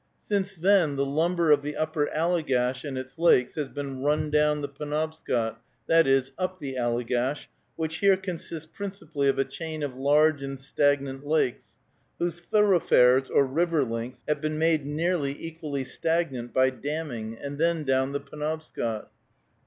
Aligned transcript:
Since 0.23 0.55
then 0.55 0.95
the 0.95 1.05
lumber 1.05 1.51
of 1.51 1.61
the 1.61 1.75
upper 1.77 2.07
Allegash 2.07 2.83
and 2.83 2.97
its 2.97 3.19
lakes 3.19 3.53
has 3.53 3.67
been 3.67 4.01
run 4.01 4.31
down 4.31 4.61
the 4.63 4.67
Penobscot, 4.67 5.61
that 5.85 6.07
is, 6.07 6.31
up 6.39 6.57
the 6.57 6.73
Allegash, 6.73 7.45
which 7.75 7.97
here 7.97 8.17
consists 8.17 8.65
principally 8.65 9.27
of 9.29 9.37
a 9.37 9.45
chain 9.45 9.83
of 9.83 9.95
large 9.95 10.41
and 10.41 10.59
stagnant 10.59 11.23
lakes, 11.27 11.75
whose 12.17 12.39
thoroughfares, 12.39 13.29
or 13.29 13.45
river 13.45 13.83
links, 13.83 14.23
have 14.27 14.41
been 14.41 14.57
made 14.57 14.87
nearly 14.87 15.37
equally 15.39 15.83
stagnant 15.83 16.51
by 16.51 16.71
damming, 16.71 17.37
and 17.37 17.59
then 17.59 17.83
down 17.83 18.11
the 18.11 18.19
Penobscot. 18.19 19.07